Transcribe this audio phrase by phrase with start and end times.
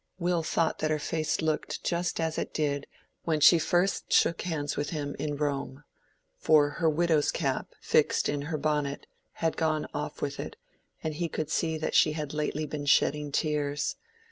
[0.17, 2.87] Will thought that her face looked just as it did
[3.23, 5.83] when she first shook hands with him in Rome;
[6.39, 10.55] for her widow's cap, fixed in her bonnet, had gone off with it,
[11.03, 13.95] and he could see that she had lately been shedding tears.